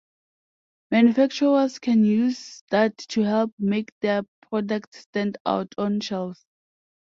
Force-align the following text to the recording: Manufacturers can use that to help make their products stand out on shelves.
Manufacturers 0.91 1.77
can 1.77 2.03
use 2.03 2.63
that 2.71 2.97
to 3.09 3.21
help 3.21 3.53
make 3.59 3.91
their 3.99 4.23
products 4.49 5.01
stand 5.01 5.37
out 5.45 5.71
on 5.77 5.99
shelves. 5.99 6.43